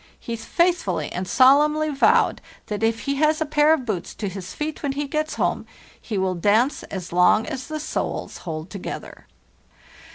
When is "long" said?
7.13-7.45